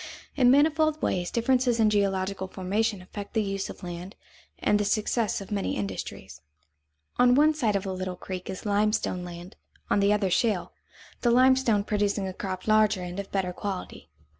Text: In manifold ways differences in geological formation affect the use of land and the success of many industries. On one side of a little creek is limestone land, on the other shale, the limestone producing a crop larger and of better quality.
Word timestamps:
In 0.35 0.49
manifold 0.49 0.99
ways 0.99 1.29
differences 1.29 1.79
in 1.79 1.91
geological 1.91 2.47
formation 2.47 3.03
affect 3.03 3.35
the 3.35 3.43
use 3.43 3.69
of 3.69 3.83
land 3.83 4.15
and 4.57 4.79
the 4.79 4.83
success 4.83 5.41
of 5.41 5.51
many 5.51 5.75
industries. 5.75 6.41
On 7.19 7.35
one 7.35 7.53
side 7.53 7.75
of 7.75 7.85
a 7.85 7.91
little 7.93 8.15
creek 8.15 8.49
is 8.49 8.65
limestone 8.65 9.23
land, 9.23 9.57
on 9.91 9.99
the 9.99 10.11
other 10.11 10.31
shale, 10.31 10.73
the 11.21 11.29
limestone 11.29 11.83
producing 11.83 12.27
a 12.27 12.33
crop 12.33 12.67
larger 12.67 13.03
and 13.03 13.19
of 13.19 13.31
better 13.31 13.53
quality. 13.53 14.09